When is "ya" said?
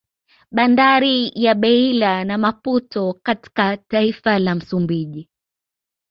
1.35-1.55